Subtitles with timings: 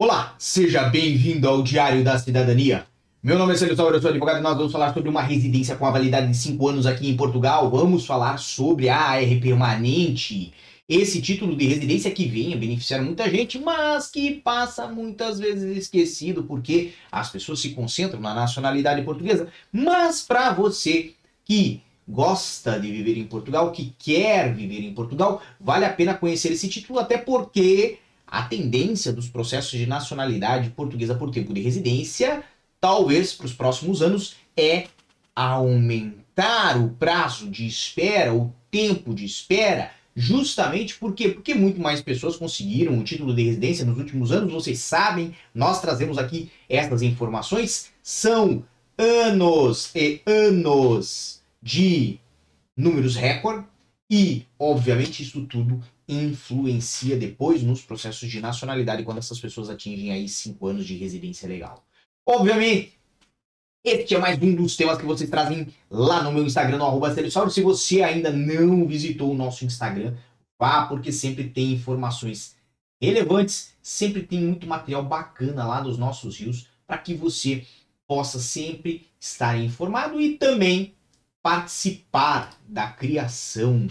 [0.00, 2.86] Olá, seja bem-vindo ao Diário da Cidadania.
[3.20, 5.74] Meu nome é Célio Sauer, eu sou advogado e nós vamos falar sobre uma residência
[5.74, 7.68] com a validade de 5 anos aqui em Portugal.
[7.68, 10.52] Vamos falar sobre a AR permanente.
[10.88, 15.76] Esse título de residência que vem a beneficiar muita gente, mas que passa muitas vezes
[15.76, 19.48] esquecido porque as pessoas se concentram na nacionalidade portuguesa.
[19.72, 21.10] Mas para você
[21.44, 26.52] que gosta de viver em Portugal, que quer viver em Portugal, vale a pena conhecer
[26.52, 27.98] esse título, até porque
[28.30, 32.42] a tendência dos processos de nacionalidade portuguesa por tempo de residência,
[32.80, 34.86] talvez para os próximos anos, é
[35.34, 42.36] aumentar o prazo de espera, o tempo de espera, justamente porque porque muito mais pessoas
[42.36, 47.90] conseguiram o título de residência nos últimos anos, vocês sabem, nós trazemos aqui essas informações,
[48.02, 48.64] são
[48.98, 52.18] anos e anos de
[52.76, 53.64] números recorde
[54.10, 60.28] e, obviamente, isso tudo influencia depois nos processos de nacionalidade quando essas pessoas atingem aí
[60.28, 61.84] cinco anos de residência legal.
[62.26, 62.98] Obviamente,
[63.84, 67.14] este é mais um dos temas que vocês trazem lá no meu Instagram, no arroba
[67.50, 70.16] Se você ainda não visitou o nosso Instagram,
[70.58, 72.56] vá, porque sempre tem informações
[73.00, 77.64] relevantes, sempre tem muito material bacana lá nos nossos rios, para que você
[78.06, 80.94] possa sempre estar informado e também
[81.48, 83.88] participar da criação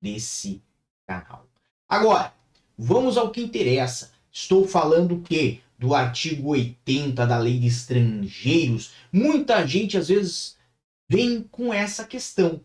[0.00, 0.62] desse
[1.04, 1.44] canal.
[1.88, 2.32] Agora,
[2.78, 4.12] vamos ao que interessa.
[4.30, 10.56] Estou falando que do artigo 80 da Lei de Estrangeiros, muita gente às vezes
[11.08, 12.60] vem com essa questão.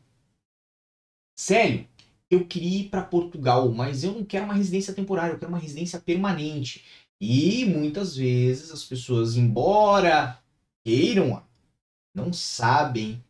[1.36, 1.88] Sério,
[2.30, 5.58] eu queria ir para Portugal, mas eu não quero uma residência temporária, eu quero uma
[5.58, 6.86] residência permanente.
[7.20, 10.40] E muitas vezes as pessoas, embora
[10.84, 11.42] queiram,
[12.14, 13.26] não sabem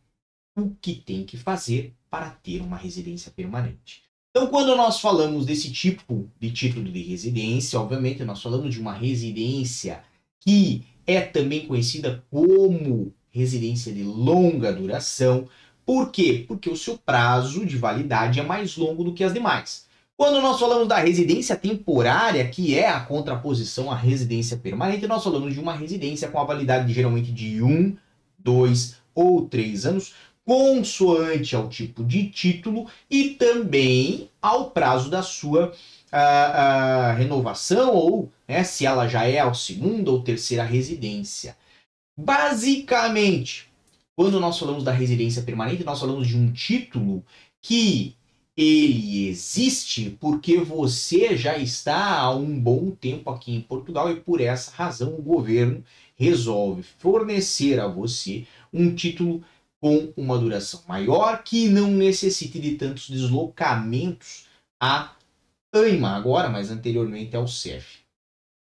[0.56, 4.02] o que tem que fazer para ter uma residência permanente.
[4.30, 8.92] Então, quando nós falamos desse tipo de título de residência, obviamente nós falamos de uma
[8.92, 10.02] residência
[10.40, 15.48] que é também conhecida como residência de longa duração.
[15.84, 16.44] Por quê?
[16.48, 19.86] Porque o seu prazo de validade é mais longo do que as demais.
[20.16, 25.52] Quando nós falamos da residência temporária, que é a contraposição à residência permanente, nós falamos
[25.52, 27.94] de uma residência com a validade de, geralmente de um,
[28.38, 30.14] dois ou três anos,
[30.46, 38.32] consoante ao tipo de título e também ao prazo da sua uh, uh, renovação ou
[38.46, 41.56] né, se ela já é a segunda ou terceira residência.
[42.16, 43.68] Basicamente,
[44.14, 47.24] quando nós falamos da residência permanente, nós falamos de um título
[47.60, 48.14] que
[48.56, 54.40] ele existe porque você já está há um bom tempo aqui em Portugal e por
[54.40, 55.84] essa razão o governo
[56.14, 59.44] resolve fornecer a você um título
[59.80, 64.46] com uma duração maior que não necessite de tantos deslocamentos
[64.80, 65.14] a
[65.72, 68.00] AIMA agora, mas anteriormente ao CEF.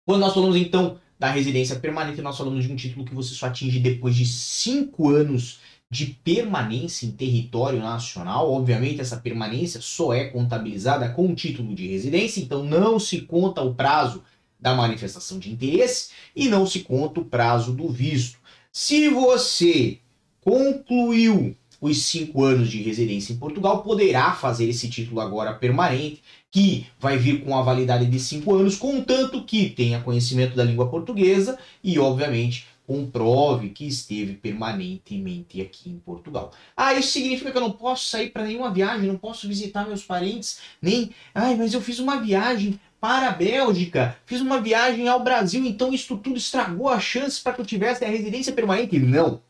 [0.07, 3.47] Quando nós falamos então da residência permanente, nós falamos de um título que você só
[3.47, 5.61] atinge depois de cinco anos
[5.91, 8.51] de permanência em território nacional.
[8.51, 13.63] Obviamente, essa permanência só é contabilizada com o título de residência, então não se conta
[13.63, 14.23] o prazo
[14.59, 18.39] da manifestação de interesse e não se conta o prazo do visto.
[18.73, 20.01] Se você
[20.45, 26.87] concluiu os cinco anos de residência em Portugal, poderá fazer esse título agora permanente, que
[27.01, 31.59] vai vir com a validade de cinco anos, contanto que tenha conhecimento da língua portuguesa
[31.83, 36.53] e, obviamente, comprove que esteve permanentemente aqui em Portugal.
[36.77, 40.05] Ah, isso significa que eu não posso sair para nenhuma viagem, não posso visitar meus
[40.05, 41.11] parentes, nem.
[41.35, 45.93] Ai, mas eu fiz uma viagem para a Bélgica, fiz uma viagem ao Brasil, então
[45.93, 48.99] isso tudo estragou a chance para que eu tivesse a residência permanente?
[48.99, 49.43] Não.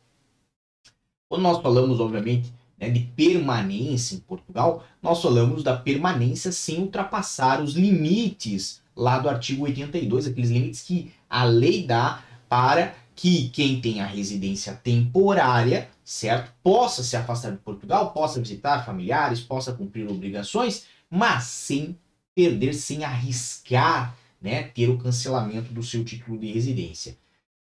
[1.29, 7.63] Quando nós falamos, obviamente, né, de permanência em Portugal, nós falamos da permanência sem ultrapassar
[7.63, 13.81] os limites lá do artigo 82, aqueles limites que a lei dá para que quem
[13.81, 20.09] tem a residência temporária, certo, possa se afastar de Portugal, possa visitar familiares, possa cumprir
[20.09, 21.97] obrigações, mas sem
[22.35, 27.17] perder, sem arriscar, né, ter o cancelamento do seu título de residência.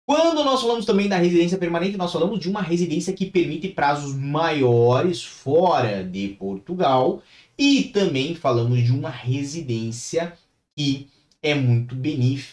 [0.07, 4.15] Quando nós falamos também da residência permanente, nós falamos de uma residência que permite prazos
[4.15, 7.21] maiores fora de Portugal
[7.59, 10.33] e também falamos de uma residência
[10.77, 11.09] que
[11.43, 11.97] é muito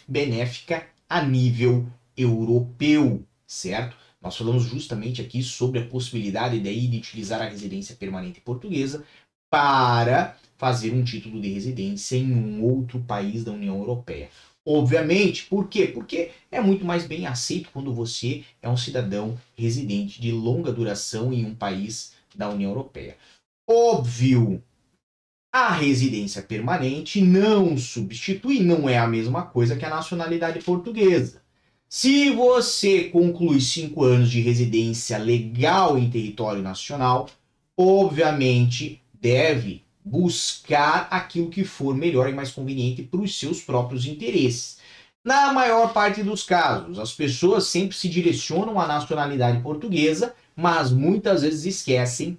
[0.07, 1.85] benéfica a nível
[2.17, 3.95] europeu, certo?
[4.19, 9.05] Nós falamos justamente aqui sobre a possibilidade daí de utilizar a residência permanente portuguesa
[9.47, 14.29] para fazer um título de residência em um outro país da União Europeia.
[14.65, 15.87] Obviamente, por quê?
[15.87, 21.33] Porque é muito mais bem aceito quando você é um cidadão residente de longa duração
[21.33, 23.17] em um país da União Europeia.
[23.69, 24.63] Óbvio
[25.55, 31.43] A residência permanente não substitui, não é a mesma coisa que a nacionalidade portuguesa.
[31.87, 37.29] Se você conclui cinco anos de residência legal em território nacional,
[37.77, 44.77] obviamente deve buscar aquilo que for melhor e mais conveniente para os seus próprios interesses.
[45.23, 51.43] Na maior parte dos casos, as pessoas sempre se direcionam à nacionalidade portuguesa, mas muitas
[51.43, 52.37] vezes esquecem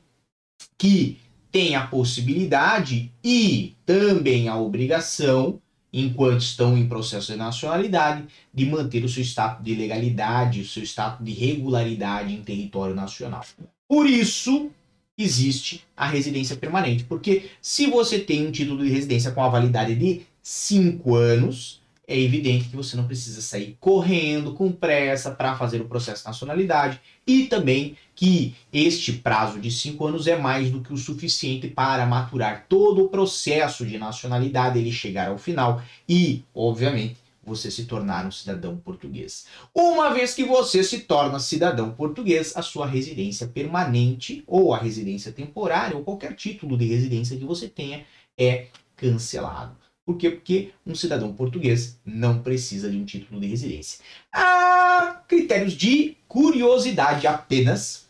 [0.76, 1.18] que
[1.50, 5.60] tem a possibilidade e também a obrigação,
[5.92, 10.82] enquanto estão em processo de nacionalidade, de manter o seu status de legalidade, o seu
[10.82, 13.44] status de regularidade em território nacional.
[13.88, 14.70] Por isso,
[15.16, 19.94] existe a residência permanente, porque se você tem um título de residência com a validade
[19.94, 25.80] de 5 anos, é evidente que você não precisa sair correndo com pressa para fazer
[25.80, 27.00] o processo de nacionalidade.
[27.26, 32.04] E também que este prazo de cinco anos é mais do que o suficiente para
[32.04, 35.82] maturar todo o processo de nacionalidade, ele chegar ao final.
[36.06, 39.46] E, obviamente, você se tornar um cidadão português.
[39.74, 45.32] Uma vez que você se torna cidadão português, a sua residência permanente ou a residência
[45.32, 48.04] temporária ou qualquer título de residência que você tenha
[48.38, 49.76] é cancelado.
[50.06, 50.30] Por quê?
[50.30, 54.00] Porque um cidadão português não precisa de um título de residência.
[54.32, 58.04] Há critérios de curiosidade apenas.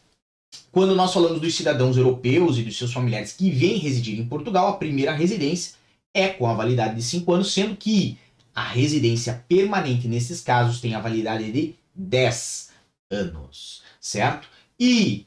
[0.72, 4.68] Quando nós falamos dos cidadãos europeus e dos seus familiares que vêm residir em Portugal,
[4.68, 5.74] a primeira residência
[6.12, 8.18] é com a validade de 5 anos, sendo que
[8.54, 12.70] a residência permanente nesses casos tem a validade de 10
[13.10, 14.48] anos, certo?
[14.78, 15.26] E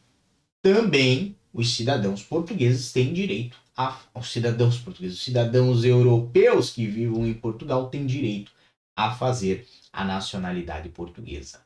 [0.61, 7.27] também os cidadãos portugueses têm direito a, aos cidadãos portugueses, os cidadãos europeus que vivam
[7.27, 8.51] em Portugal têm direito
[8.95, 11.61] a fazer a nacionalidade portuguesa.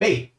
[0.00, 0.32] Bem,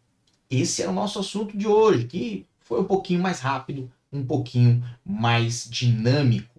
[0.49, 4.83] esse era o nosso assunto de hoje, que foi um pouquinho mais rápido, um pouquinho
[5.05, 6.52] mais dinâmico.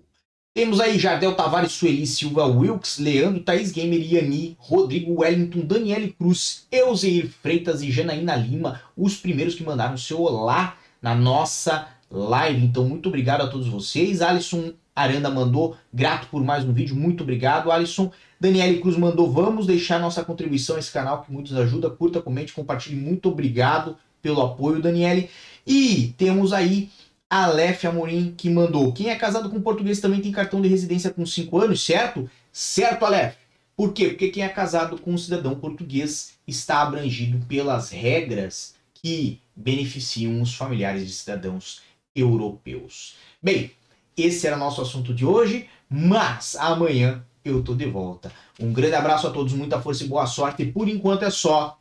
[0.56, 6.68] Temos aí Jardel Tavares, Sueli Silva, Wilkes, Leandro, Thaís Gamer, Iani, Rodrigo Wellington, Daniele Cruz,
[6.70, 12.64] Euzeir Freitas e Janaína Lima, os primeiros que mandaram seu olá na nossa live.
[12.64, 14.22] Então, muito obrigado a todos vocês.
[14.22, 17.72] Alisson Aranda mandou, grato por mais um vídeo, muito obrigado.
[17.72, 21.90] Alisson Daniele Cruz mandou, vamos deixar nossa contribuição a esse canal que muitos ajuda.
[21.90, 22.94] Curta, comente, compartilhe.
[22.94, 25.28] Muito obrigado pelo apoio, Daniele.
[25.66, 26.90] E temos aí
[27.28, 28.92] Aleph Amorim que mandou.
[28.92, 32.28] Quem é casado com português também tem cartão de residência com 5 anos, certo?
[32.52, 33.36] Certo, Aleph.
[33.76, 34.08] Por quê?
[34.08, 40.54] Porque quem é casado com um cidadão português está abrangido pelas regras que beneficiam os
[40.54, 41.82] familiares de cidadãos
[42.14, 43.16] europeus.
[43.42, 43.72] Bem,
[44.16, 48.32] esse era nosso assunto de hoje, mas amanhã eu tô de volta.
[48.58, 50.64] Um grande abraço a todos, muita força e boa sorte.
[50.64, 51.78] Por enquanto é só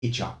[0.00, 0.40] e tchau.